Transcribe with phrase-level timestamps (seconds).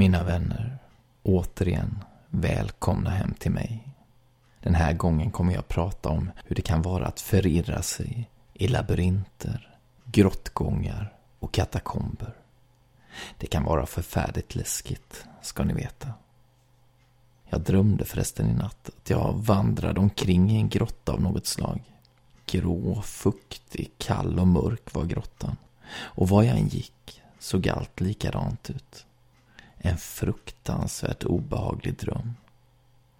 [0.00, 0.78] Mina vänner,
[1.22, 3.88] återigen välkomna hem till mig.
[4.60, 8.68] Den här gången kommer jag prata om hur det kan vara att förirra sig i
[8.68, 12.34] labyrinter, grottgångar och katakomber.
[13.38, 16.08] Det kan vara förfärligt läskigt, ska ni veta.
[17.48, 21.80] Jag drömde förresten i natt att jag vandrade omkring i en grotta av något slag.
[22.46, 25.56] Grå, fuktig, kall och mörk var grottan.
[25.92, 29.06] Och var jag än gick såg allt likadant ut.
[29.82, 32.36] En fruktansvärt obehaglig dröm.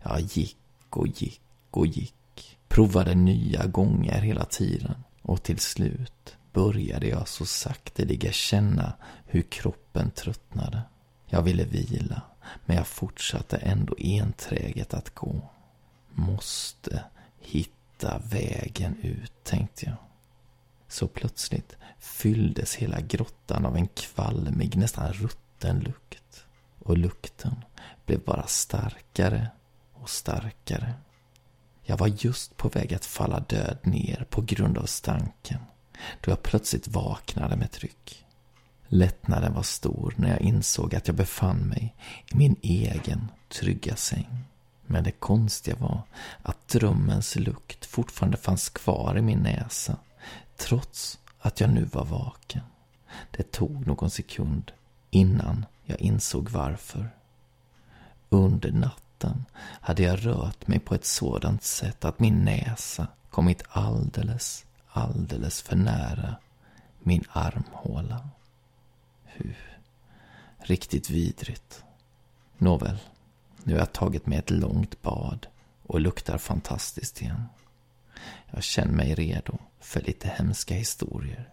[0.03, 0.57] Jag gick
[0.91, 2.59] och gick och gick.
[2.69, 4.95] Provade nya gånger hela tiden.
[5.23, 8.93] Och till slut började jag så sakteliga känna
[9.27, 10.83] hur kroppen tröttnade.
[11.27, 12.23] Jag ville vila,
[12.67, 15.51] men jag fortsatte ändå enträget att gå.
[16.11, 17.05] Måste
[17.41, 19.97] hitta vägen ut, tänkte jag.
[20.89, 26.47] Så plötsligt fylldes hela grottan av en kvalmig, nästan rutten lukt.
[26.85, 27.65] Och lukten
[28.07, 29.49] blev bara starkare
[29.93, 30.95] och starkare.
[31.83, 35.61] Jag var just på väg att falla död ner på grund av stanken
[36.21, 38.25] då jag plötsligt vaknade med tryck.
[38.87, 41.95] Lättnaden var stor när jag insåg att jag befann mig
[42.33, 44.45] i min egen trygga säng.
[44.87, 46.03] Men det konstiga var
[46.43, 49.97] att drömmens lukt fortfarande fanns kvar i min näsa
[50.57, 52.63] trots att jag nu var vaken.
[53.31, 54.73] Det tog någon sekund
[55.11, 57.11] innan jag insåg varför.
[58.29, 64.67] Under natten hade jag rört mig på ett sådant sätt att min näsa kommit alldeles,
[64.89, 66.37] alldeles för nära
[66.99, 68.29] min armhåla.
[69.25, 69.55] Hu.
[70.59, 71.85] Riktigt vidrigt.
[72.59, 72.99] Nåväl,
[73.65, 75.47] nu har jag tagit mig ett långt bad
[75.87, 77.47] och luktar fantastiskt igen.
[78.51, 81.49] Jag känner mig redo för lite hemska historier.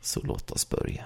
[0.00, 1.04] Så låt oss börja.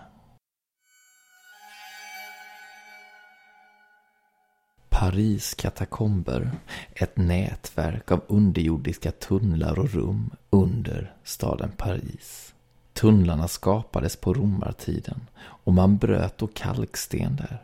[5.01, 6.51] Paris katakomber,
[6.95, 12.55] ett nätverk av underjordiska tunnlar och rum under staden Paris.
[12.93, 17.63] Tunnlarna skapades på romartiden och man bröt då kalksten där.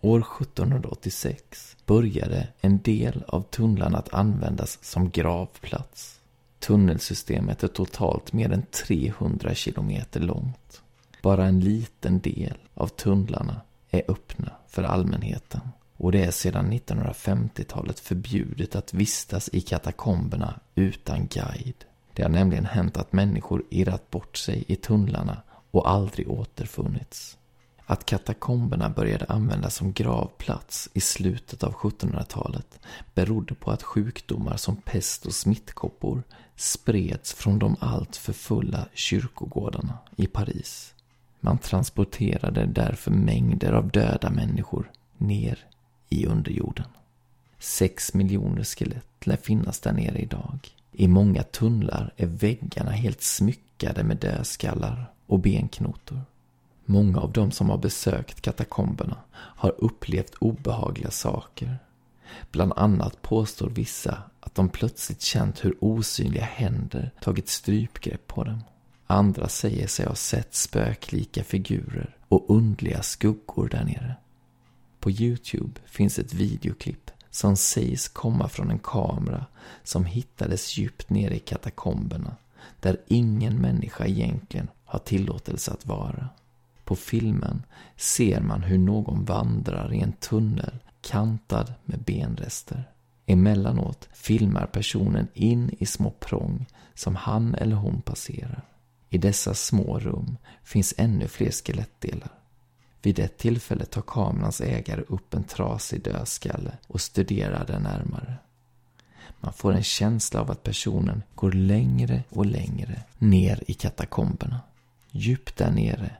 [0.00, 6.20] År 1786 började en del av tunnlarna att användas som gravplats.
[6.58, 10.82] Tunnelsystemet är totalt mer än 300 kilometer långt.
[11.22, 13.60] Bara en liten del av tunnlarna
[13.90, 15.60] är öppna för allmänheten
[16.04, 21.84] och det är sedan 1950-talet förbjudet att vistas i katakomberna utan guide.
[22.12, 27.38] Det har nämligen hänt att människor irrat bort sig i tunnlarna och aldrig återfunnits.
[27.86, 32.80] Att katakomberna började användas som gravplats i slutet av 1700-talet
[33.14, 36.22] berodde på att sjukdomar som pest och smittkoppor
[36.56, 40.94] spreds från de alltför fulla kyrkogårdarna i Paris.
[41.40, 45.66] Man transporterade därför mängder av döda människor ner
[46.14, 46.86] i underjorden.
[47.58, 50.58] Sex miljoner skelett lär finnas där nere idag.
[50.92, 56.20] I många tunnlar är väggarna helt smyckade med dödskallar och benknotor.
[56.84, 61.78] Många av de som har besökt katakomberna har upplevt obehagliga saker.
[62.50, 68.60] Bland annat påstår vissa att de plötsligt känt hur osynliga händer tagit strypgrepp på dem.
[69.06, 74.16] Andra säger sig ha sett spöklika figurer och undliga skuggor där nere.
[75.04, 79.46] På Youtube finns ett videoklipp som sägs komma från en kamera
[79.82, 82.36] som hittades djupt nere i katakomberna
[82.80, 86.28] där ingen människa egentligen har tillåtelse att vara.
[86.84, 87.62] På filmen
[87.96, 92.90] ser man hur någon vandrar i en tunnel kantad med benrester.
[93.26, 98.64] Emellanåt filmar personen in i små prång som han eller hon passerar.
[99.10, 102.43] I dessa små rum finns ännu fler skelettdelar.
[103.04, 108.34] Vid ett tillfälle tar kamerans ägare upp en trasig dödskalle och studerar den närmare.
[109.40, 114.60] Man får en känsla av att personen går längre och längre ner i katakomberna.
[115.10, 116.10] Djupt där nere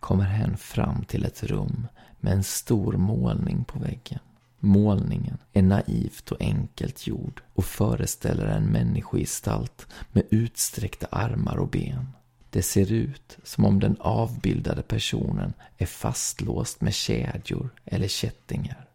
[0.00, 1.86] kommer hen fram till ett rum
[2.20, 4.20] med en stor målning på väggen.
[4.58, 12.08] Målningen är naivt och enkelt gjord och föreställer en människogestalt med utsträckta armar och ben.
[12.54, 18.88] Det ser ut som om den avbildade personen är fastlåst med kedjor eller kättingar.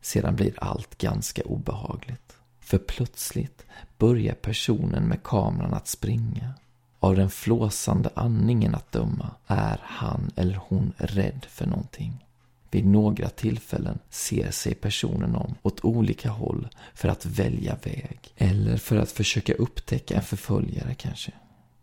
[0.00, 2.36] Sedan blir allt ganska obehagligt.
[2.60, 3.64] För plötsligt
[3.98, 6.54] börjar personen med kameran att springa.
[7.00, 12.24] Av den flåsande andningen att döma är han eller hon rädd för någonting.
[12.70, 18.18] Vid några tillfällen ser sig personen om åt olika håll för att välja väg.
[18.36, 21.32] Eller för att försöka upptäcka en förföljare kanske.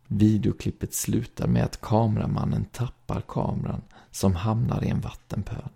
[0.07, 5.69] Videoklippet slutar med att kameramannen tappar kameran som hamnar i en vattenpöl.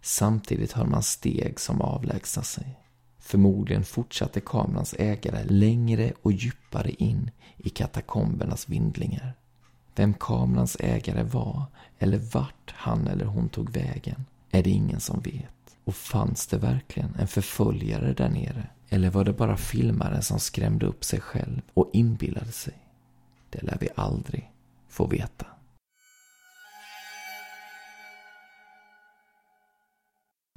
[0.00, 2.80] Samtidigt hör man steg som avlägsnar sig.
[3.18, 9.34] Förmodligen fortsatte kamerans ägare längre och djupare in i katakombernas vindlingar.
[9.94, 11.62] Vem kamerans ägare var
[11.98, 15.76] eller vart han eller hon tog vägen är det ingen som vet.
[15.84, 18.66] Och fanns det verkligen en förföljare där nere?
[18.88, 22.83] Eller var det bara filmaren som skrämde upp sig själv och inbillade sig?
[23.54, 24.52] Det lär vi aldrig
[24.88, 25.46] få veta.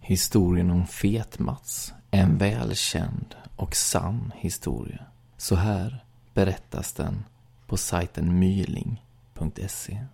[0.02, 5.06] Historien om Fet-Mats är en välkänd och sann historia.
[5.38, 7.26] Så här berättas den
[7.68, 10.06] på sajten myling.se.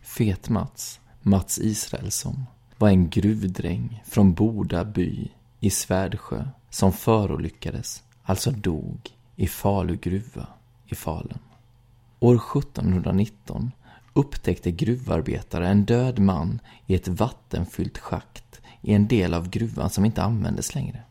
[0.00, 2.46] Fet-Mats, Mats Israelsson,
[2.78, 5.28] var en gruvdräng från Boda by
[5.60, 10.46] i Svärdsjö som förolyckades, alltså dog, i Falu gruva
[10.86, 11.45] i Falun.
[12.20, 13.72] År 1719
[14.12, 20.04] upptäckte gruvarbetare en död man i ett vattenfyllt schakt i en del av gruvan som
[20.04, 21.02] inte användes längre.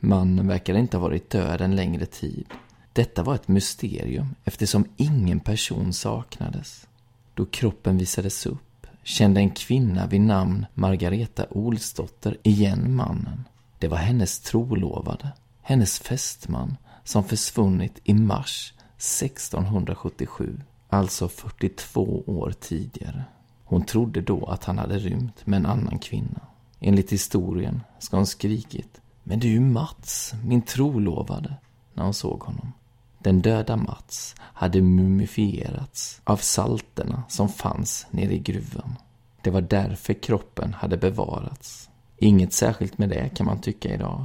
[0.00, 2.46] Mannen verkade inte ha varit död en längre tid.
[2.92, 6.86] Detta var ett mysterium eftersom ingen person saknades.
[7.34, 13.44] Då kroppen visades upp kände en kvinna vid namn Margareta Olsdotter igen mannen.
[13.78, 15.32] Det var hennes trolovade,
[15.62, 23.24] hennes fästman, som försvunnit i mars 1677, alltså 42 år tidigare.
[23.64, 26.40] Hon trodde då att han hade rymt med en annan kvinna.
[26.80, 31.54] Enligt historien ska hon skrikit ”Men det är ju Mats, min trolovade”
[31.94, 32.72] när hon såg honom.
[33.18, 38.96] Den döda Mats hade mumifierats av salterna som fanns nere i gruvan.
[39.42, 41.90] Det var därför kroppen hade bevarats.
[42.18, 44.24] Inget särskilt med det kan man tycka idag.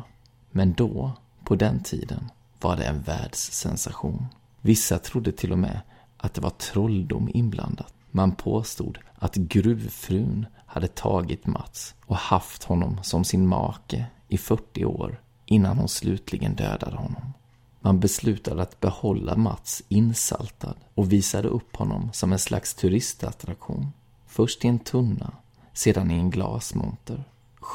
[0.52, 1.12] Men då,
[1.44, 2.30] på den tiden,
[2.62, 4.26] var det en världssensation.
[4.68, 5.82] Vissa trodde till och med
[6.18, 7.94] att det var trolldom inblandat.
[8.12, 14.86] Man påstod att gruvfrun hade tagit Mats och haft honom som sin make i 40
[14.86, 17.34] år innan hon slutligen dödade honom.
[17.80, 23.88] Man beslutade att behålla Mats insaltad och visade upp honom som en slags turistattraktion.
[24.26, 25.32] Först i en tunna,
[25.74, 27.24] sedan i en glasmonter.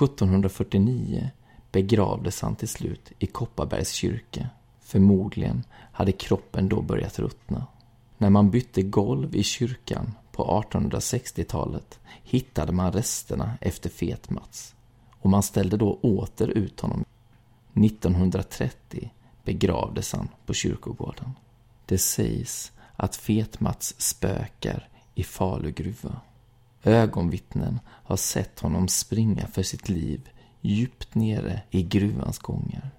[0.03, 1.31] 1749
[1.71, 4.49] begravdes han till slut i Kopparbergs kyrka.
[4.81, 7.67] Förmodligen hade kroppen då börjat ruttna.
[8.19, 14.75] När man bytte golv i kyrkan på 1860-talet hittade man resterna efter Fet-Mats
[15.21, 17.05] och man ställde då åter ut honom.
[17.75, 19.11] 1930
[19.45, 21.31] begravdes han på kyrkogården.
[21.87, 26.21] Det sägs att Fet-Mats spökar i Falu gruva.
[26.83, 30.29] Ögonvittnen har sett honom springa för sitt liv
[30.61, 32.91] djupt nere i gruvans gångar.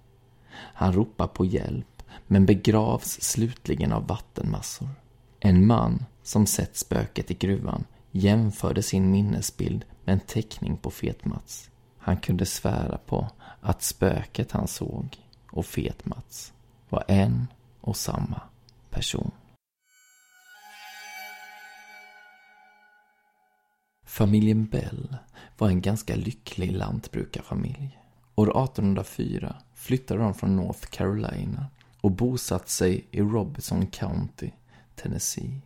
[0.54, 1.93] Han ropar på hjälp,
[2.28, 4.90] men begravs slutligen av vattenmassor.
[5.40, 11.70] En man som sett spöket i gruvan jämförde sin minnesbild med en teckning på Fet-Mats.
[11.98, 13.30] Han kunde svära på
[13.62, 15.18] att spöket han såg
[15.52, 16.54] och Fet-Mats
[16.90, 17.48] var en
[17.82, 18.42] och samma
[18.90, 19.32] person.
[24.06, 25.18] Familjen Bell
[25.58, 28.00] var en ganska lycklig lantbrukarfamilj.
[28.36, 31.66] År 1804 flyttade de från North Carolina
[32.04, 34.50] och bosatt sig i Robinson County,
[34.96, 35.62] Tennessee.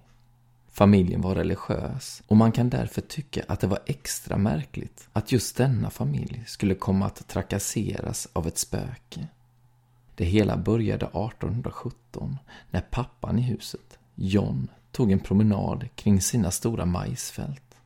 [0.72, 5.58] Familjen var religiös och man kan därför tycka att det var extra märkligt att just
[5.58, 9.28] denna familj skulle komma att trakasseras av ett spöke.
[10.16, 12.38] Det hela började 1817
[12.72, 17.78] när pappan i huset, John, tog en promenad kring sina stora majsfält.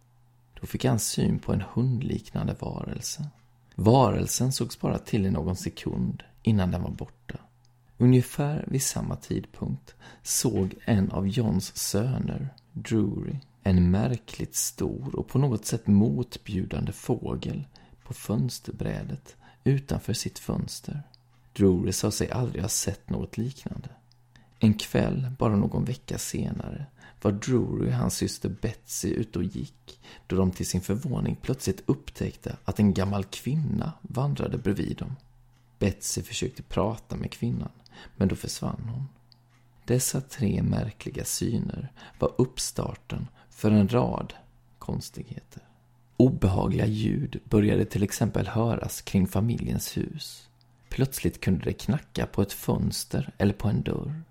[0.59, 3.27] Då fick han syn på en hundliknande varelse.
[3.75, 7.37] Varelsen sågs bara till i någon sekund innan den var borta.
[8.01, 15.39] Ungefär vid samma tidpunkt såg en av Johns söner, Drury, en märkligt stor och på
[15.39, 17.63] något sätt motbjudande fågel
[18.03, 21.03] på fönsterbrädet utanför sitt fönster.
[21.53, 23.89] Drury sa sig aldrig ha sett något liknande.
[24.59, 26.85] En kväll, bara någon vecka senare,
[27.21, 31.83] var Drury och hans syster Betsy ute och gick då de till sin förvåning plötsligt
[31.85, 35.15] upptäckte att en gammal kvinna vandrade bredvid dem.
[35.79, 37.69] Betsy försökte prata med kvinnan,
[38.15, 39.07] men då försvann hon.
[39.85, 44.33] Dessa tre märkliga syner var uppstarten för en rad
[44.79, 45.63] konstigheter.
[46.17, 50.49] Obehagliga ljud började till exempel höras kring familjens hus.
[50.89, 54.21] Plötsligt kunde det knacka på ett fönster eller på en dörr.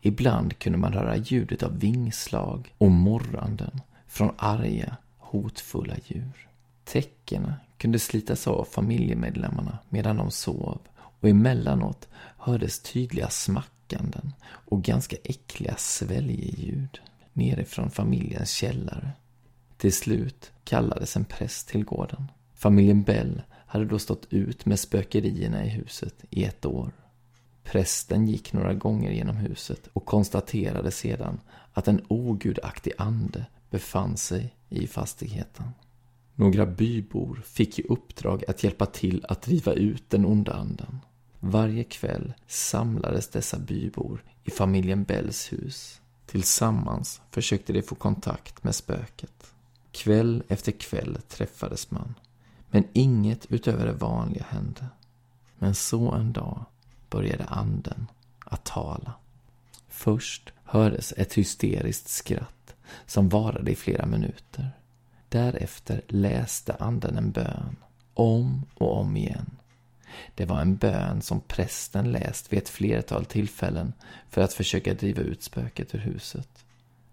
[0.00, 6.48] Ibland kunde man höra ljudet av vingslag och morranden från arga, hotfulla djur.
[6.84, 10.80] Täckena kunde slitas av familjemedlemmarna medan de sov
[11.20, 12.08] och emellanåt
[12.38, 17.00] hördes tydliga smackanden och ganska äckliga sväljeljud
[17.32, 19.10] nerifrån familjens källare.
[19.76, 22.30] Till slut kallades en präst till gården.
[22.54, 26.92] Familjen Bell hade då stått ut med spökerierna i huset i ett år.
[27.62, 31.40] Prästen gick några gånger genom huset och konstaterade sedan
[31.72, 35.64] att en ogudaktig ande befann sig i fastigheten.
[36.34, 41.00] Några bybor fick i uppdrag att hjälpa till att driva ut den onda anden.
[41.40, 46.00] Varje kväll samlades dessa bybor i familjen Bells hus.
[46.26, 49.54] Tillsammans försökte de få kontakt med spöket.
[49.92, 52.14] Kväll efter kväll träffades man,
[52.70, 54.86] men inget utöver det vanliga hände.
[55.58, 56.64] Men så en dag
[57.10, 58.06] började anden
[58.38, 59.12] att tala.
[59.88, 62.74] Först hördes ett hysteriskt skratt
[63.06, 64.70] som varade i flera minuter.
[65.28, 67.76] Därefter läste anden en bön,
[68.14, 69.50] om och om igen.
[70.34, 73.92] Det var en bön som prästen läst vid ett flertal tillfällen
[74.28, 76.64] för att försöka driva ut spöket ur huset.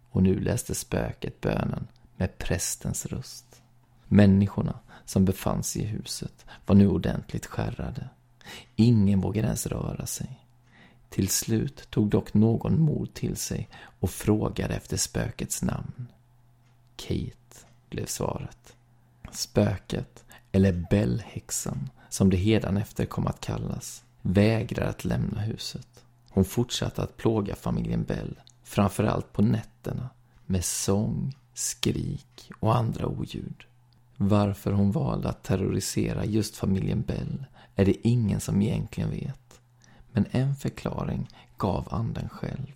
[0.09, 3.61] Och nu läste spöket bönen med prästens röst.
[4.07, 8.09] Människorna som befann sig i huset var nu ordentligt skärrade.
[8.75, 10.39] Ingen vågade ens röra sig.
[11.09, 13.69] Till slut tog dock någon mod till sig
[13.99, 16.07] och frågade efter spökets namn.
[16.95, 18.75] Kate, blev svaret.
[19.31, 22.37] Spöket, eller Bellhäxan, som det
[22.77, 25.87] efter kom att kallas, vägrar att lämna huset.
[26.29, 30.09] Hon fortsatte att plåga familjen Bell, framförallt på nätterna,
[30.45, 33.63] med sång, skrik och andra oljud.
[34.17, 39.59] Varför hon valde att terrorisera just familjen Bell är det ingen som egentligen vet.
[40.11, 42.73] Men en förklaring gav anden själv.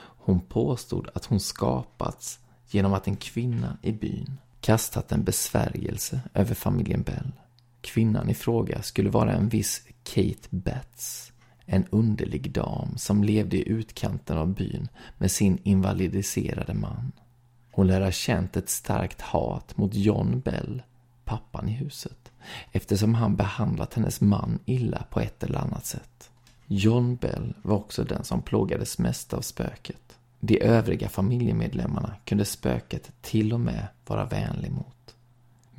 [0.00, 2.38] Hon påstod att hon skapats
[2.70, 7.32] genom att en kvinna i byn kastat en besvärjelse över familjen Bell.
[7.88, 11.32] Kvinnan i fråga skulle vara en viss Kate Betts,
[11.66, 17.12] en underlig dam som levde i utkanten av byn med sin invalidiserade man.
[17.72, 20.82] Hon lär ha känt ett starkt hat mot John Bell,
[21.24, 22.32] pappan i huset,
[22.72, 26.30] eftersom han behandlat hennes man illa på ett eller annat sätt.
[26.66, 30.18] John Bell var också den som plågades mest av spöket.
[30.40, 35.16] De övriga familjemedlemmarna kunde spöket till och med vara vänlig mot.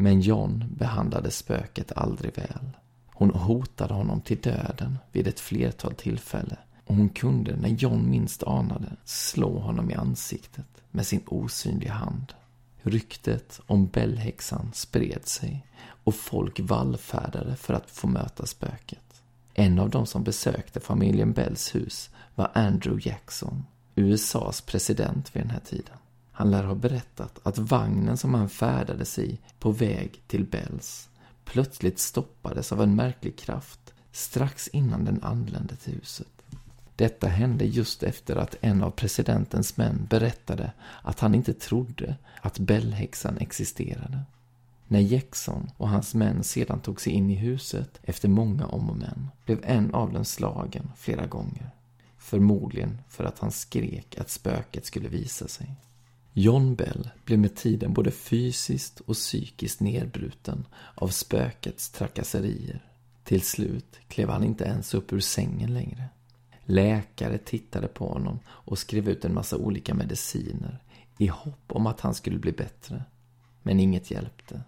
[0.01, 2.69] Men John behandlade spöket aldrig väl.
[3.07, 8.43] Hon hotade honom till döden vid ett flertal tillfällen och hon kunde, när John minst
[8.43, 12.33] anade, slå honom i ansiktet med sin osynliga hand.
[12.81, 15.65] Ryktet om Bellhäxan spred sig
[16.03, 19.21] och folk vallfärdade för att få möta spöket.
[19.53, 23.65] En av de som besökte familjen Bells hus var Andrew Jackson,
[23.95, 25.95] USAs president vid den här tiden.
[26.39, 31.09] Han lär ha berättat att vagnen som han färdades i på väg till Bells
[31.45, 36.27] plötsligt stoppades av en märklig kraft strax innan den anlände till huset.
[36.95, 42.59] Detta hände just efter att en av presidentens män berättade att han inte trodde att
[42.59, 44.19] Bellhäxan existerade.
[44.87, 48.97] När Jackson och hans män sedan tog sig in i huset efter många om och
[48.97, 51.69] men blev en av dem slagen flera gånger.
[52.17, 55.75] Förmodligen för att han skrek att spöket skulle visa sig.
[56.33, 62.85] John Bell blev med tiden både fysiskt och psykiskt nedbruten av spökets trakasserier.
[63.23, 66.03] Till slut klev han inte ens upp ur sängen längre.
[66.65, 70.79] Läkare tittade på honom och skrev ut en massa olika mediciner
[71.17, 73.03] i hopp om att han skulle bli bättre.
[73.63, 74.61] Men inget hjälpte.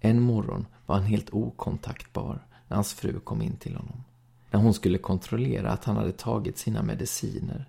[0.00, 4.04] En morgon var han helt okontaktbar när hans fru kom in till honom.
[4.50, 7.68] När hon skulle kontrollera att han hade tagit sina mediciner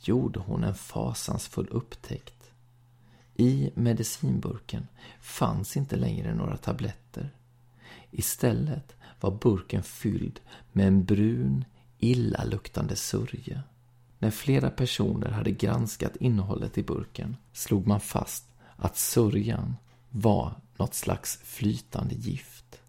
[0.00, 2.33] gjorde hon en fasansfull upptäckt.
[3.36, 4.88] I medicinburken
[5.20, 7.30] fanns inte längre några tabletter.
[8.10, 10.40] Istället var burken fylld
[10.72, 11.64] med en brun,
[11.98, 13.62] illaluktande sörja.
[14.18, 18.44] När flera personer hade granskat innehållet i burken slog man fast
[18.76, 19.76] att sörjan
[20.10, 22.80] var något slags flytande gift.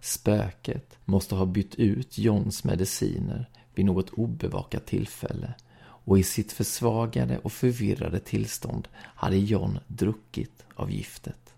[0.00, 5.54] Spöket måste ha bytt ut Johns mediciner vid något obevakat tillfälle
[6.04, 11.54] och i sitt försvagade och förvirrade tillstånd hade John druckit av giftet.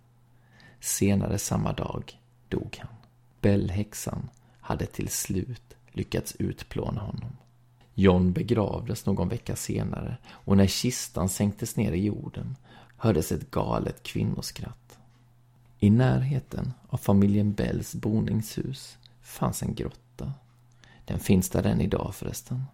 [0.80, 2.18] Senare samma dag
[2.48, 2.94] dog han.
[3.40, 4.30] Bellhäxan
[4.60, 7.36] hade till slut lyckats utplåna honom.
[7.94, 12.56] John begravdes någon vecka senare och när kistan sänktes ner i jorden
[12.96, 14.98] hördes ett galet kvinnoskratt.
[15.78, 20.32] I närheten av familjen Bells boningshus fanns en grotta.
[21.04, 22.64] Den finns där än idag förresten.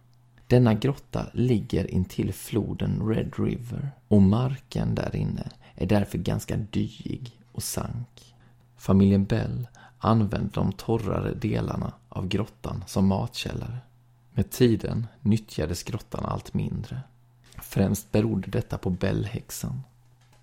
[0.49, 7.39] Denna grotta ligger intill floden Red River och marken där inne är därför ganska dyig
[7.51, 8.35] och sank.
[8.77, 9.67] Familjen Bell
[9.99, 13.77] använde de torrare delarna av grottan som matkällare.
[14.33, 16.99] Med tiden nyttjades grottan allt mindre.
[17.61, 19.81] Främst berodde detta på Bellhäxan.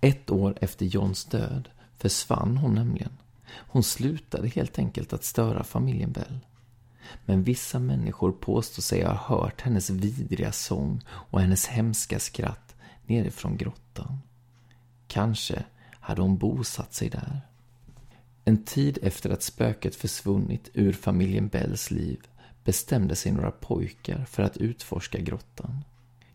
[0.01, 3.17] Ett år efter Johns död försvann hon nämligen.
[3.49, 6.39] Hon slutade helt enkelt att störa familjen Bell.
[7.25, 13.57] Men vissa människor påstår sig ha hört hennes vidriga sång och hennes hemska skratt nerifrån
[13.57, 14.19] grottan.
[15.07, 17.41] Kanske hade hon bosatt sig där.
[18.45, 22.19] En tid efter att spöket försvunnit ur familjen Bells liv
[22.63, 25.83] bestämde sig några pojkar för att utforska grottan.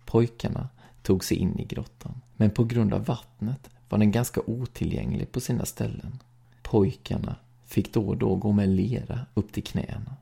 [0.05, 0.69] Pojkarna
[1.03, 5.41] tog sig in i grottan, men på grund av vattnet var den ganska otillgänglig på
[5.41, 6.19] sina ställen.
[6.63, 10.17] Pojkarna fick då och då gå med lera upp till knäna.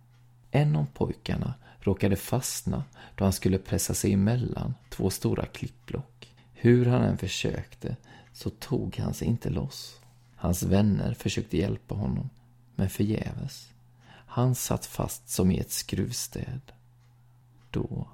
[0.51, 6.35] En av pojkarna råkade fastna då han skulle pressa sig emellan två stora klippblock.
[6.53, 7.97] Hur han än försökte
[8.33, 10.01] så tog han sig inte loss.
[10.37, 12.31] Hans vänner försökte hjälpa honom,
[12.75, 13.69] men förgäves.
[14.07, 16.61] Han satt fast som i ett skruvstäd.
[17.71, 18.09] Då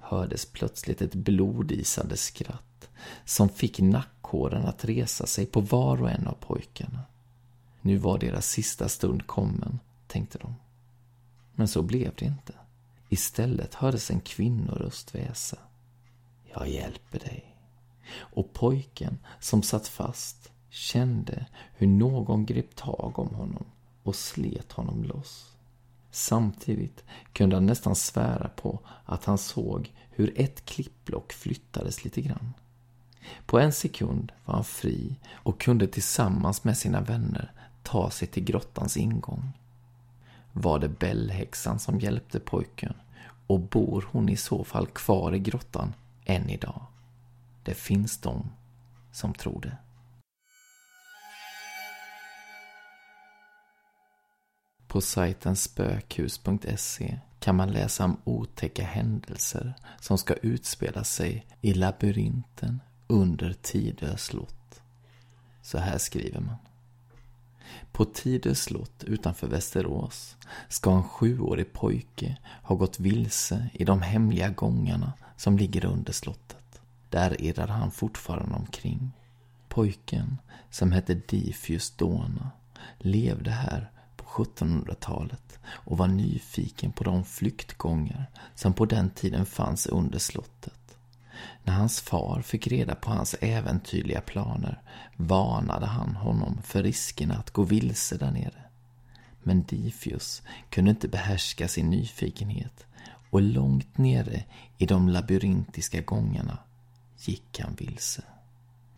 [0.00, 2.88] hördes plötsligt ett blodisande skratt
[3.24, 7.00] som fick nackhåren att resa sig på var och en av pojkarna.
[7.80, 10.54] Nu var deras sista stund kommen, tänkte de.
[11.60, 12.52] Men så blev det inte.
[13.08, 15.56] Istället hördes en kvinnoröst väsa.
[16.54, 17.56] Jag hjälper dig.
[18.16, 23.64] Och pojken som satt fast kände hur någon grep tag om honom
[24.02, 25.56] och slet honom loss.
[26.10, 32.54] Samtidigt kunde han nästan svära på att han såg hur ett klippblock flyttades lite grann.
[33.46, 38.44] På en sekund var han fri och kunde tillsammans med sina vänner ta sig till
[38.44, 39.52] grottans ingång.
[40.52, 42.94] Var det Bellhäxan som hjälpte pojken
[43.46, 46.86] och bor hon i så fall kvar i grottan än idag?
[47.62, 48.50] Det finns de
[49.12, 49.76] som tror det.
[54.86, 62.80] På sajten spökhus.se kan man läsa om otäcka händelser som ska utspela sig i labyrinten
[63.06, 64.82] under Tidö slott.
[65.62, 66.56] Så här skriver man.
[67.92, 70.36] På Tidö slott utanför Västerås
[70.68, 76.80] ska en sjuårig pojke ha gått vilse i de hemliga gångarna som ligger under slottet.
[77.10, 79.10] Där irrar han fortfarande omkring.
[79.68, 80.38] Pojken,
[80.70, 82.50] som hette Difius Dona,
[82.98, 89.86] levde här på 1700-talet och var nyfiken på de flyktgångar som på den tiden fanns
[89.86, 90.79] under slottet.
[91.64, 94.82] När hans far fick reda på hans äventyrliga planer
[95.16, 98.64] varnade han honom för riskerna att gå vilse där nere.
[99.42, 102.86] Men Difius kunde inte behärska sin nyfikenhet
[103.30, 104.44] och långt nere
[104.78, 106.58] i de labyrintiska gångarna
[107.18, 108.22] gick han vilse.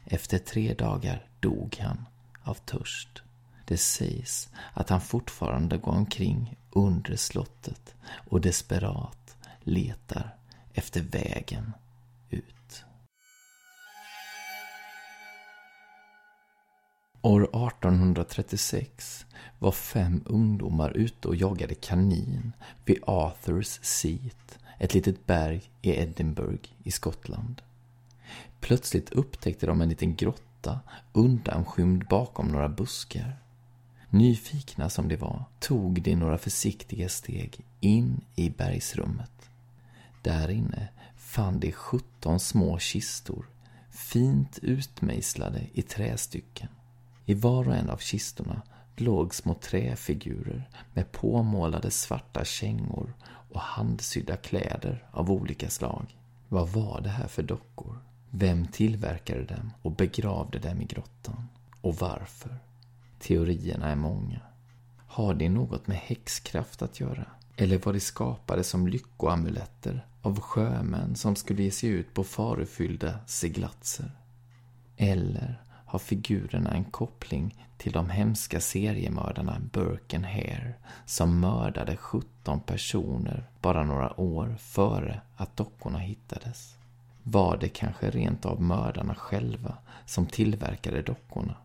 [0.04, 2.06] Efter tre dagar dog han
[2.42, 3.22] av törst.
[3.64, 10.36] Det sägs att han fortfarande går omkring under slottet och desperat letar
[10.74, 11.72] efter vägen
[17.24, 19.26] År 1836
[19.58, 22.52] var fem ungdomar ute och jagade kanin
[22.84, 27.62] vid Arthurs Seat, ett litet berg i Edinburgh i Skottland.
[28.60, 30.80] Plötsligt upptäckte de en liten grotta
[31.12, 33.36] undanskymd bakom några buskar.
[34.10, 39.50] Nyfikna som de var tog de några försiktiga steg in i bergsrummet.
[40.22, 43.46] Där inne fann de sjutton små kistor,
[43.90, 46.68] fint utmejslade i trästycken.
[47.24, 48.62] I var och en av kistorna
[48.96, 56.18] låg små träfigurer med påmålade svarta kängor och handsydda kläder av olika slag.
[56.48, 57.98] Vad var det här för dockor?
[58.30, 61.48] Vem tillverkade dem och begravde dem i grottan?
[61.80, 62.56] Och varför?
[63.18, 64.40] Teorierna är många.
[65.06, 67.26] Har de något med häxkraft att göra?
[67.56, 73.18] Eller var de skapade som lyckoamuletter av sjömän som skulle ge sig ut på farofyllda
[73.26, 74.10] seglatser?
[74.96, 80.74] Eller har figurerna en koppling till de hemska seriemördarna Burke and Hare
[81.06, 86.76] som mördade 17 personer bara några år före att dockorna hittades?
[87.22, 89.76] Var det kanske rent av mördarna själva
[90.06, 91.56] som tillverkade dockorna?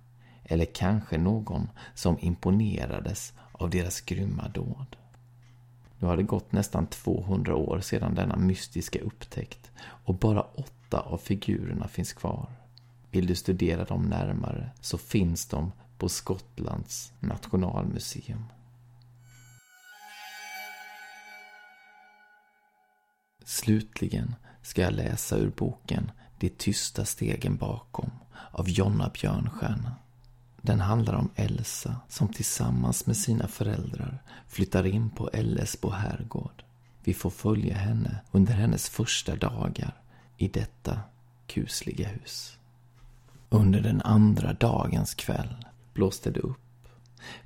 [0.44, 4.96] Eller kanske någon som imponerades av deras grymma dåd.
[6.00, 11.18] Nu har det gått nästan 200 år sedan denna mystiska upptäckt och bara åtta av
[11.18, 12.50] figurerna finns kvar.
[13.12, 18.44] Vill du studera dem närmare så finns de på Skottlands nationalmuseum.
[23.46, 28.12] Slutligen ska jag läsa ur boken De tysta stegen bakom
[28.52, 29.96] av Jonna Björnstjärna.
[30.62, 36.64] Den handlar om Elsa som tillsammans med sina föräldrar flyttar in på Ellesbo herrgård.
[37.04, 40.02] Vi får följa henne under hennes första dagar
[40.38, 41.00] i detta
[41.48, 42.57] kusliga hus.
[43.50, 46.58] Under den andra dagens kväll blåste det upp.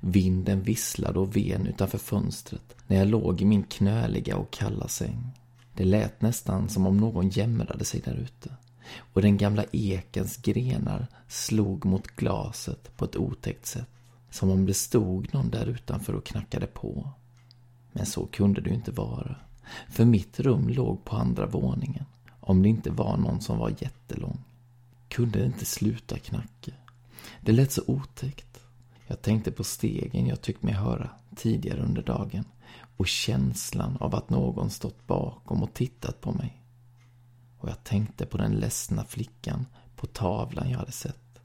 [0.00, 5.30] Vinden visslade och ven utanför fönstret när jag låg i min knöliga och kalla säng.
[5.74, 8.56] Det lät nästan som om någon jämrade sig där ute
[8.98, 13.88] och den gamla ekens grenar slog mot glaset på ett otäckt sätt.
[14.30, 17.10] Som om det stod någon där utanför och knackade på.
[17.92, 19.36] Men så kunde det ju inte vara.
[19.90, 22.04] För mitt rum låg på andra våningen.
[22.40, 24.38] Om det inte var någon som var jättelång.
[25.12, 26.72] Kunde inte sluta knacka?
[27.40, 28.60] Det lät så otäckt.
[29.06, 32.44] Jag tänkte på stegen jag tyckt mig höra tidigare under dagen
[32.96, 36.62] och känslan av att någon stått bakom och tittat på mig
[37.58, 41.40] och jag tänkte på den ledsna flickan på tavlan jag hade sett.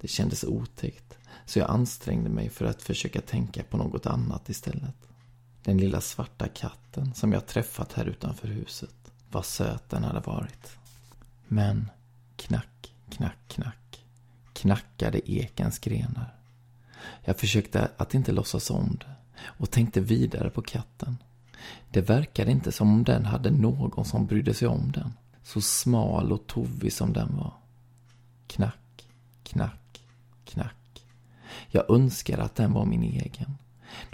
[0.00, 5.08] Det kändes otäckt, så jag ansträngde mig för att försöka tänka på något annat istället.
[5.62, 9.12] Den lilla svarta katten som jag träffat här utanför huset.
[9.30, 10.76] Vad söt den hade varit.
[11.48, 11.90] Men
[12.36, 12.75] knack,
[13.08, 13.86] knack, knack
[14.56, 16.34] knackade ekens grenar.
[17.24, 21.16] Jag försökte att inte låtsas om det och tänkte vidare på katten.
[21.90, 25.12] Det verkade inte som om den hade någon som brydde sig om den.
[25.42, 27.52] Så smal och tovig som den var.
[28.46, 29.08] Knack,
[29.42, 30.00] knack,
[30.44, 31.06] knack.
[31.68, 33.58] Jag önskade att den var min egen.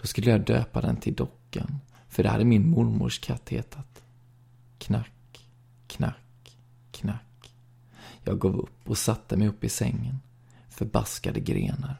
[0.01, 4.03] Då skulle jag döpa den till Dockan, för det hade min mormors katt hetat.
[4.79, 5.47] Knack,
[5.87, 6.57] knack,
[6.91, 7.32] knack.
[8.25, 10.21] Jag gav upp och satte mig upp i sängen.
[10.69, 11.97] Förbaskade grenar.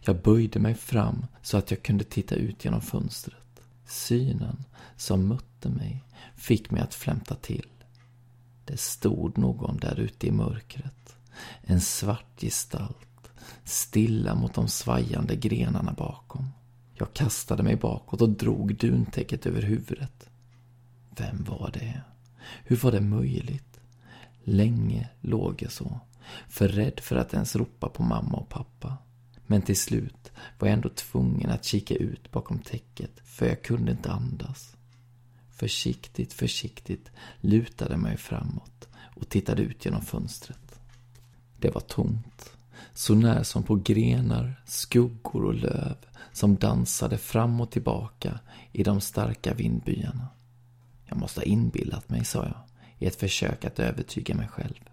[0.00, 3.60] Jag böjde mig fram så att jag kunde titta ut genom fönstret.
[3.86, 4.64] Synen
[4.96, 6.04] som mötte mig
[6.36, 7.66] fick mig att flämta till.
[8.64, 11.16] Det stod någon där ute i mörkret.
[11.62, 13.30] En svart gestalt,
[13.64, 16.48] stilla mot de svajande grenarna bakom.
[16.94, 20.28] Jag kastade mig bakåt och drog duntäcket över huvudet.
[21.16, 22.02] Vem var det?
[22.64, 23.73] Hur var det möjligt?
[24.44, 26.00] Länge låg jag så,
[26.48, 28.96] för rädd för att ens ropa på mamma och pappa.
[29.46, 33.92] Men till slut var jag ändå tvungen att kika ut bakom täcket, för jag kunde
[33.92, 34.76] inte andas.
[35.50, 40.80] Försiktigt, försiktigt lutade mig framåt och tittade ut genom fönstret.
[41.58, 42.50] Det var tomt.
[42.94, 45.96] Så när som på grenar, skuggor och löv
[46.32, 48.40] som dansade fram och tillbaka
[48.72, 50.28] i de starka vindbyarna.
[51.06, 52.56] Jag måste ha inbillat mig, sa jag,
[52.98, 54.90] i ett försök att övertyga mig själv.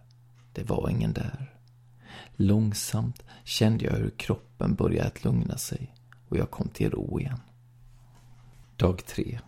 [0.53, 1.55] Det var ingen där.
[2.35, 5.95] Långsamt kände jag hur kroppen började att lugna sig
[6.29, 7.39] och jag kom till ro igen.
[8.77, 9.39] Dag tre.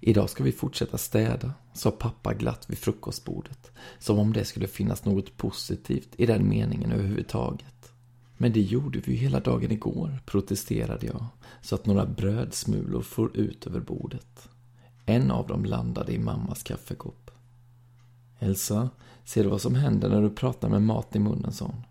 [0.00, 3.70] Idag ska vi fortsätta städa, sa pappa glatt vid frukostbordet.
[3.98, 7.92] Som om det skulle finnas något positivt i den meningen överhuvudtaget.
[8.36, 11.26] Men det gjorde vi ju hela dagen igår, protesterade jag,
[11.62, 14.48] så att några brödsmulor for ut över bordet.
[15.06, 17.23] En av dem landade i mammas kaffekopp.
[18.44, 18.90] Elsa,
[19.24, 21.82] ser du vad som händer när du pratar med mat i munnen, sa hon.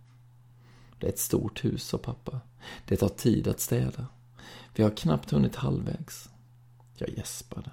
[1.00, 2.40] Det är ett stort hus, sa pappa.
[2.86, 4.08] Det tar tid att städa.
[4.76, 6.30] Vi har knappt hunnit halvvägs.
[6.96, 7.72] Jag gäspade.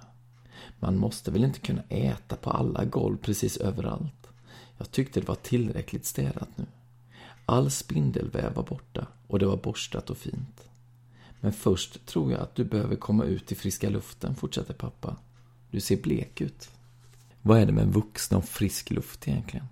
[0.79, 4.27] Man måste väl inte kunna äta på alla golv precis överallt.
[4.77, 6.65] Jag tyckte det var tillräckligt städat nu.
[7.45, 10.69] All spindelväv var borta och det var borstat och fint.
[11.39, 15.15] Men först tror jag att du behöver komma ut i friska luften, fortsatte pappa.
[15.71, 16.69] Du ser blek ut.
[17.41, 19.65] Vad är det med vuxna och frisk luft egentligen?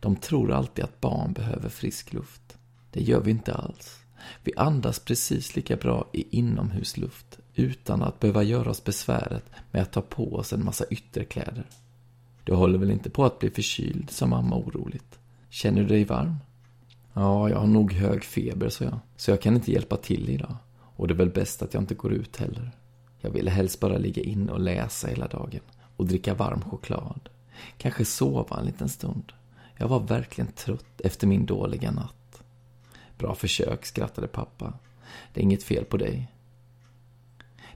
[0.00, 2.58] De tror alltid att barn behöver frisk luft.
[2.90, 3.98] Det gör vi inte alls.
[4.44, 9.92] Vi andas precis lika bra i inomhusluft utan att behöva göra oss besväret med att
[9.92, 11.66] ta på oss en massa ytterkläder.
[12.44, 15.18] Du håller väl inte på att bli förkyld, sa mamma oroligt.
[15.50, 16.34] Känner du dig varm?
[17.12, 18.98] Ja, jag har nog hög feber, sa jag.
[19.16, 20.56] Så jag kan inte hjälpa till idag.
[20.96, 22.70] Och det är väl bäst att jag inte går ut heller.
[23.20, 25.60] Jag ville helst bara ligga inne och läsa hela dagen.
[25.98, 27.28] Och dricka varm choklad.
[27.76, 29.32] Kanske sova en liten stund.
[29.76, 32.42] Jag var verkligen trött efter min dåliga natt.
[33.18, 34.72] Bra försök, skrattade pappa.
[35.32, 36.32] Det är inget fel på dig.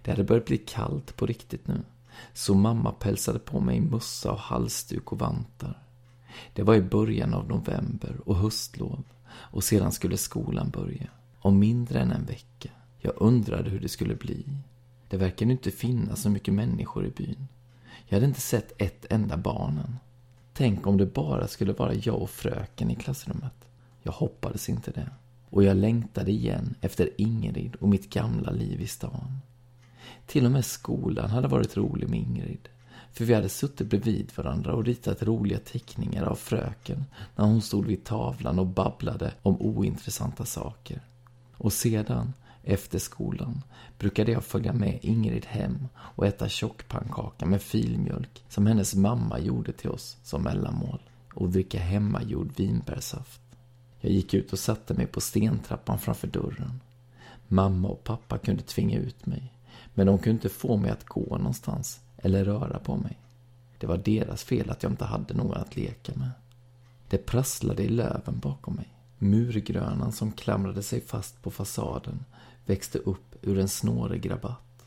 [0.03, 1.83] Det hade börjat bli kallt på riktigt nu.
[2.33, 5.83] Så mamma pälsade på mig mössa och halsduk och vantar.
[6.53, 11.09] Det var i början av november och höstlov och sedan skulle skolan börja.
[11.39, 12.71] Om mindre än en vecka.
[12.99, 14.45] Jag undrade hur det skulle bli.
[15.09, 17.49] Det verkade inte finnas så mycket människor i byn.
[18.13, 19.99] Jag hade inte sett ett enda barn än.
[20.53, 23.55] Tänk om det bara skulle vara jag och fröken i klassrummet.
[24.03, 25.11] Jag hoppades inte det.
[25.51, 29.39] Och jag längtade igen efter Ingrid och mitt gamla liv i stan.
[30.27, 32.69] Till och med skolan hade varit rolig med Ingrid.
[33.13, 37.05] För vi hade suttit bredvid varandra och ritat roliga teckningar av fröken
[37.37, 41.01] när hon stod vid tavlan och babblade om ointressanta saker.
[41.57, 42.33] Och sedan,
[42.65, 43.63] efter skolan,
[43.99, 49.73] brukade jag följa med Ingrid hem och äta tjockpannkaka med filmjölk som hennes mamma gjorde
[49.73, 51.01] till oss som mellanmål
[51.35, 53.41] och dricka hemmagjord vinbärssaft.
[54.01, 56.81] Jag gick ut och satte mig på stentrappan framför dörren.
[57.49, 59.53] Mamma och pappa kunde tvinga ut mig,
[59.95, 63.19] men de kunde inte få mig att gå någonstans eller röra på mig.
[63.79, 66.31] Det var deras fel att jag inte hade någon att leka med.
[67.09, 68.89] Det prasslade i löven bakom mig.
[69.19, 72.25] Murgrönan som klamrade sig fast på fasaden
[72.67, 74.85] växte upp ur en snårig rabatt.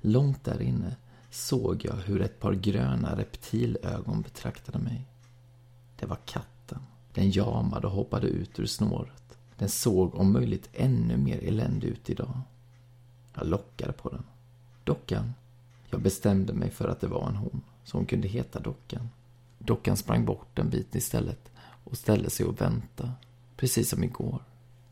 [0.00, 0.96] Långt där inne
[1.30, 5.06] såg jag hur ett par gröna reptilögon betraktade mig.
[5.96, 6.82] Det var katten.
[7.12, 9.38] Den jamade och hoppade ut ur snåret.
[9.58, 12.40] Den såg om möjligt ännu mer eländig ut idag.
[13.34, 14.22] Jag lockade på den.
[14.84, 15.34] Dockan.
[15.90, 19.08] Jag bestämde mig för att det var en hon, så hon kunde heta Dockan.
[19.58, 21.50] Dockan sprang bort en bit istället
[21.84, 23.12] och ställde sig och väntade,
[23.56, 24.42] precis som igår.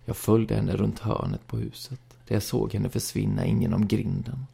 [0.05, 4.47] Jag följde henne runt hörnet på huset, där jag såg henne försvinna in genom grinden.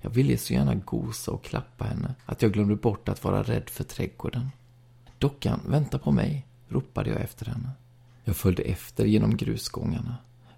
[0.00, 3.70] Jag ville så gärna gosa och klappa henne att jag glömde bort att vara rädd
[3.70, 4.50] för trädgården.
[5.18, 7.70] Dockan, vänta på mig, ropade jag efter henne.
[8.24, 10.16] Jag följde efter genom grusgångarna,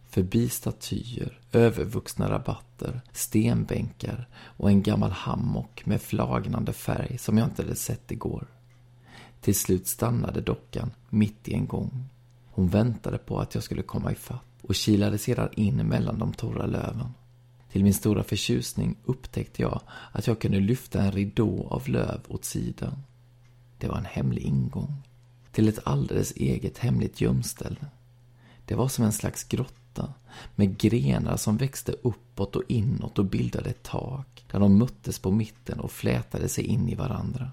[0.08, 7.62] förbi statyer, övervuxna rabatter, stenbänkar och en gammal hammock med flagnande färg som jag inte
[7.62, 8.46] hade sett igår.
[9.40, 12.08] Till slut stannade dockan mitt i en gång.
[12.59, 16.66] Hon väntade på att jag skulle komma ifatt och kilade sedan in mellan de torra
[16.66, 17.14] löven.
[17.73, 19.81] Till min stora förtjusning upptäckte jag
[20.12, 22.92] att jag kunde lyfta en ridå av löv åt sidan.
[23.79, 25.03] Det var en hemlig ingång.
[25.53, 27.87] Till ett alldeles eget hemligt gömställe.
[28.64, 30.14] Det var som en slags grotta
[30.55, 35.33] med grenar som växte uppåt och inåt och bildade ett tak där de möttes på
[35.33, 37.51] mitten och flätade sig in i varandra.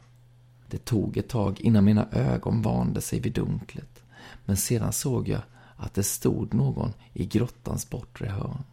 [0.70, 4.02] Det tog ett tag innan mina ögon vande sig vid dunklet
[4.46, 5.42] men sedan såg jag
[5.78, 8.64] att det stod någon i grottans bortre hörn.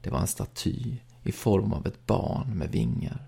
[0.00, 3.26] Det var en staty i form av ett barn med vingar.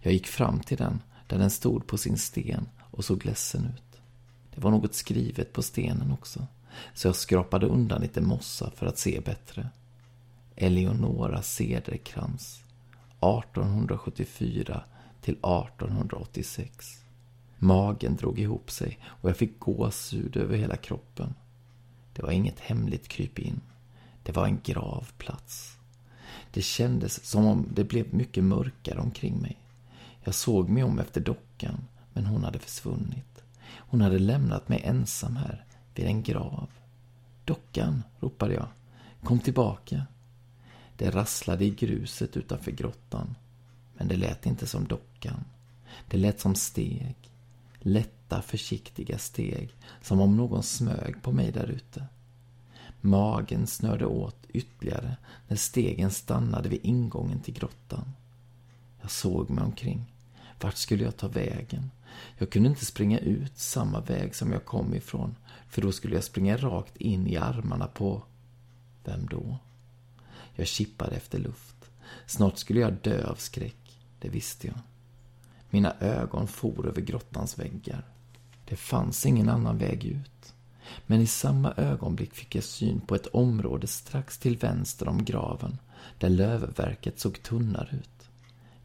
[0.00, 4.00] Jag gick fram till den där den stod på sin sten och såg ledsen ut.
[4.54, 6.46] Det var något skrivet på stenen också,
[6.94, 9.68] så jag skrapade undan lite mossa för att se bättre.
[10.56, 12.62] Eleonora Cederkrans
[13.20, 14.82] 1874
[15.20, 17.02] till 1886.
[17.58, 21.34] Magen drog ihop sig och jag fick gåshud över hela kroppen.
[22.12, 23.60] Det var inget hemligt krypin.
[24.22, 25.76] Det var en gravplats.
[26.50, 29.56] Det kändes som om det blev mycket mörkare omkring mig.
[30.24, 33.42] Jag såg mig om efter dockan, men hon hade försvunnit.
[33.68, 36.68] Hon hade lämnat mig ensam här, vid en grav.
[37.44, 38.68] Dockan, ropade jag.
[39.22, 40.06] Kom tillbaka.
[40.96, 43.34] Det rasslade i gruset utanför grottan.
[43.96, 45.44] Men det lät inte som dockan.
[46.08, 47.16] Det lät som steg.
[47.80, 52.06] Lätta, försiktiga steg, som om någon smög på mig där ute.
[53.00, 55.16] Magen snörde åt ytterligare
[55.48, 58.12] när stegen stannade vid ingången till grottan.
[59.00, 60.04] Jag såg mig omkring.
[60.60, 61.90] Vart skulle jag ta vägen?
[62.38, 65.36] Jag kunde inte springa ut samma väg som jag kom ifrån,
[65.68, 68.22] för då skulle jag springa rakt in i armarna på...
[69.04, 69.58] Vem då?
[70.54, 71.90] Jag kippade efter luft.
[72.26, 74.78] Snart skulle jag dö av skräck, det visste jag.
[75.70, 78.04] Mina ögon for över grottans väggar.
[78.64, 80.54] Det fanns ingen annan väg ut.
[81.06, 85.78] Men i samma ögonblick fick jag syn på ett område strax till vänster om graven,
[86.18, 88.28] där lövverket såg tunnare ut.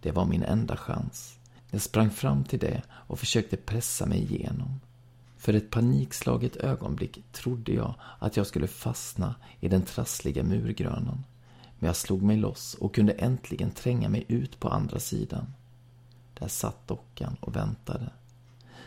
[0.01, 1.37] Det var min enda chans.
[1.69, 4.79] Jag sprang fram till det och försökte pressa mig igenom.
[5.37, 11.23] För ett panikslaget ögonblick trodde jag att jag skulle fastna i den trassliga murgrönan.
[11.79, 15.53] Men jag slog mig loss och kunde äntligen tränga mig ut på andra sidan.
[16.43, 18.09] Där satt dockan och väntade.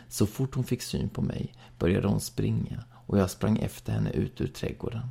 [0.09, 4.11] Så fort hon fick syn på mig började hon springa och jag sprang efter henne
[4.11, 5.09] ut ur trädgården.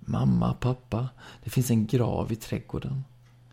[0.00, 1.08] Mamma, pappa,
[1.44, 3.04] det finns en grav i trädgården.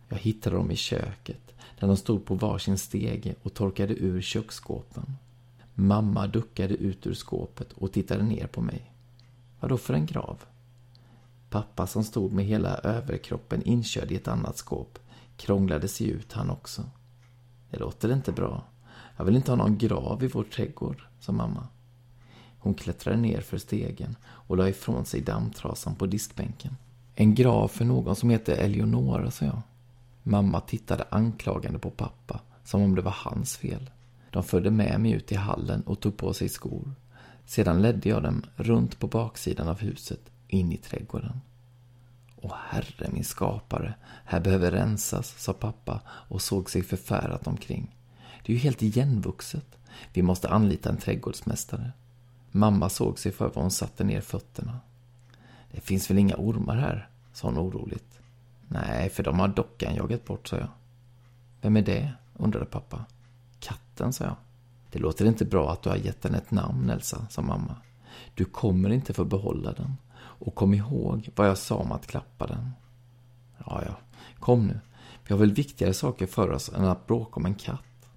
[0.09, 5.17] Jag hittade dem i köket, där de stod på varsin stege och torkade ur köksskåpen.
[5.73, 8.91] Mamma duckade ut ur skåpet och tittade ner på mig.
[9.59, 10.43] Vad då för en grav?
[11.49, 14.99] Pappa som stod med hela överkroppen inkörd i ett annat skåp
[15.37, 16.83] krånglade sig ut han också.
[17.69, 18.63] Det låter inte bra.
[19.17, 21.67] Jag vill inte ha någon grav i vår trädgård, sa mamma.
[22.59, 26.77] Hon klättrade ner för stegen och la ifrån sig dammtrasan på diskbänken.
[27.15, 29.61] En grav för någon som heter Eleonora, sa jag.
[30.23, 33.89] Mamma tittade anklagande på pappa, som om det var hans fel.
[34.31, 36.91] De följde med mig ut i hallen och tog på sig skor.
[37.45, 41.41] Sedan ledde jag dem runt på baksidan av huset, in i trädgården.
[42.41, 43.93] Åh herre min skapare,
[44.25, 47.95] här behöver rensas, sa pappa och såg sig förfärat omkring.
[48.45, 49.77] Det är ju helt igenvuxet.
[50.13, 51.91] Vi måste anlita en trädgårdsmästare.
[52.51, 54.79] Mamma såg sig för var hon satte ner fötterna.
[55.71, 58.19] Det finns väl inga ormar här, sa hon oroligt.
[58.67, 60.69] Nej, för de har dockan jagat bort, sa jag.
[61.61, 62.13] Vem är det?
[62.33, 63.05] undrade pappa.
[63.59, 64.35] Katten, sa jag.
[64.91, 67.75] Det låter inte bra att du har gett den ett namn, Elsa, sa mamma.
[68.35, 69.97] Du kommer inte få behålla den.
[70.39, 72.71] Och kom ihåg vad jag sa om att klappa den.
[73.57, 73.95] Ja, ja,
[74.39, 74.79] kom nu.
[75.27, 78.09] Vi har väl viktigare saker för oss än att bråka om en katt.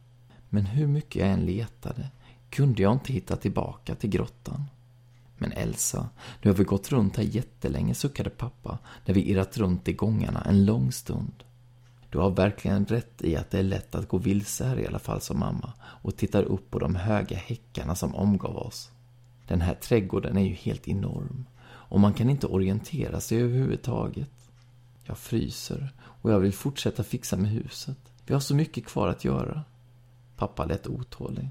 [0.49, 2.09] Men hur mycket jag än letade
[2.51, 4.65] kunde jag inte hitta tillbaka till grottan.
[5.39, 6.09] Men Elsa,
[6.43, 10.43] nu har vi gått runt här jättelänge, suckade pappa när vi irrat runt i gångarna
[10.43, 11.45] en lång stund.
[12.11, 14.99] Du har verkligen rätt i att det är lätt att gå vilse här i alla
[14.99, 18.91] fall, sa mamma och tittar upp på de höga häckarna som omgav oss.
[19.47, 21.45] Den här trädgården är ju helt enorm
[21.91, 24.31] och man kan inte orientera sig överhuvudtaget.
[25.05, 27.99] Jag fryser och jag vill fortsätta fixa med huset.
[28.27, 29.65] Vi har så mycket kvar att göra.
[30.37, 31.51] Pappa lät otålig.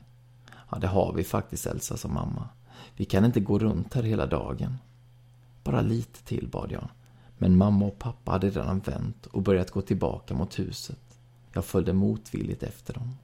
[0.69, 2.49] Ja, det har vi faktiskt, Elsa, sa mamma.
[2.95, 4.77] Vi kan inte gå runt här hela dagen.
[5.63, 6.89] Bara lite till, bad jag.
[7.37, 11.19] Men mamma och pappa hade redan vänt och börjat gå tillbaka mot huset.
[11.53, 13.15] Jag följde motvilligt efter dem.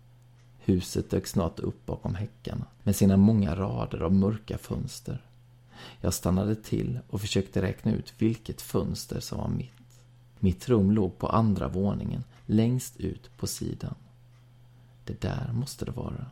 [0.58, 5.22] Huset dök snart upp bakom häckarna med sina många rader av mörka fönster.
[6.02, 9.72] Jag stannade till och försökte räkna ut vilket fönster som var mitt.
[10.40, 13.96] Mitt rum låg på andra våningen, längst ut på sidan.
[15.04, 16.26] Det där måste det vara.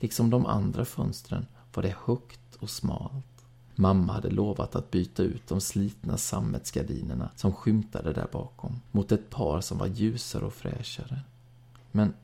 [0.00, 3.26] Liksom de andra fönstren var det högt och smalt.
[3.74, 9.30] Mamma hade lovat att byta ut de slitna sammetsgardinerna som skymtade där bakom mot ett
[9.30, 11.20] par som var ljusare och fräschare.
[11.92, 12.14] Men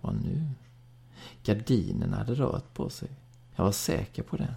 [0.00, 0.50] vad nu?
[1.44, 3.08] Gardinerna hade rört på sig.
[3.56, 4.54] Jag var säker på det.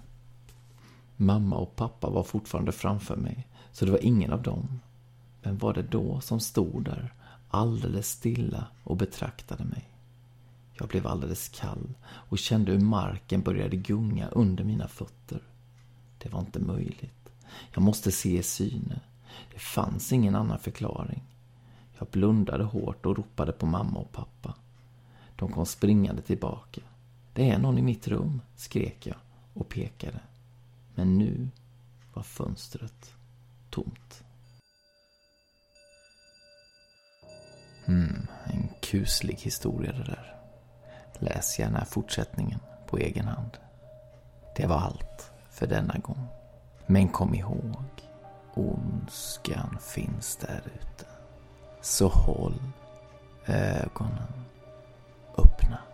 [1.17, 4.79] Mamma och pappa var fortfarande framför mig, så det var ingen av dem.
[5.41, 7.13] Vem var det då som stod där,
[7.49, 9.89] alldeles stilla och betraktade mig?
[10.73, 15.41] Jag blev alldeles kall och kände hur marken började gunga under mina fötter.
[16.17, 17.29] Det var inte möjligt.
[17.73, 18.99] Jag måste se i syne.
[19.53, 21.23] Det fanns ingen annan förklaring.
[21.99, 24.53] Jag blundade hårt och ropade på mamma och pappa.
[25.35, 26.81] De kom springande tillbaka.
[27.33, 29.17] Det är någon i mitt rum, skrek jag
[29.53, 30.19] och pekade.
[30.95, 31.49] Men nu
[32.13, 33.13] var fönstret
[33.69, 34.23] tomt.
[37.85, 40.35] Hmm, en kuslig historia det där.
[41.19, 43.57] Läs gärna fortsättningen på egen hand.
[44.55, 46.27] Det var allt för denna gång.
[46.85, 47.85] Men kom ihåg,
[48.53, 51.05] ondskan finns där ute.
[51.81, 52.61] Så håll
[53.45, 54.33] ögonen
[55.37, 55.92] öppna.